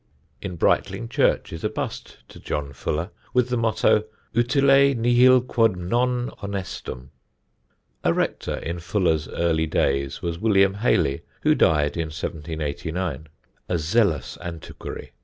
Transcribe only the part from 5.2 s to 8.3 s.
quod non honestum." A